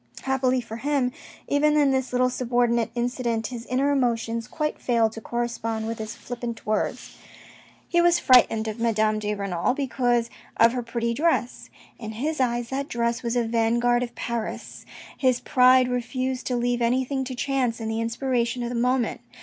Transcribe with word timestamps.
Happily 0.23 0.61
for 0.61 0.77
him, 0.77 1.11
even 1.47 1.77
in 1.77 1.91
this 1.91 2.11
little 2.11 2.31
subordinate 2.31 2.89
incident, 2.95 3.45
his 3.45 3.67
inner 3.67 3.91
emotions 3.91 4.47
quite 4.47 4.79
failed 4.79 5.11
to 5.11 5.21
correspond 5.21 5.85
with 5.85 5.99
his 5.99 6.15
flippant 6.15 6.65
words. 6.65 7.17
He 7.87 8.01
was 8.01 8.17
frightened 8.17 8.67
of 8.67 8.79
Madame 8.79 9.19
de 9.19 9.35
Renal 9.35 9.75
because 9.75 10.31
of 10.57 10.73
her 10.73 10.81
pretty 10.81 11.13
dress. 11.13 11.69
In 11.99 12.13
his 12.13 12.39
eyes, 12.39 12.69
that 12.69 12.87
dress 12.89 13.21
was 13.21 13.35
a 13.35 13.43
vanguard 13.43 14.01
of 14.01 14.15
Paris. 14.15 14.87
His 15.19 15.39
pride 15.39 15.87
refused 15.87 16.47
to 16.47 16.55
leave 16.55 16.81
anything 16.81 17.23
to 17.25 17.35
chance 17.35 17.79
and 17.79 17.91
the 17.91 18.01
inspiration 18.01 18.63
of 18.63 18.69
the 18.69 18.73
moment. 18.75 19.21